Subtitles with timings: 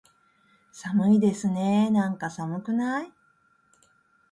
[0.71, 3.11] 寒いですねーなんか、寒くない？